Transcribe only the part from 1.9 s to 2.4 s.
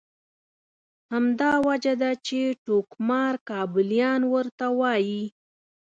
ده چې